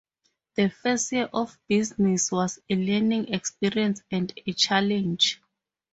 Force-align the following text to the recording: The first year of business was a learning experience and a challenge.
The 0.55 0.71
first 0.71 1.11
year 1.11 1.29
of 1.31 1.59
business 1.67 2.31
was 2.31 2.57
a 2.67 2.75
learning 2.75 3.31
experience 3.35 4.01
and 4.09 4.33
a 4.47 4.53
challenge. 4.53 5.39